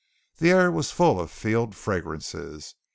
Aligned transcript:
The 0.39 0.49
air 0.49 0.71
was 0.71 0.89
full 0.89 1.19
of 1.21 1.29
field 1.29 1.75
fragrances. 1.75 2.73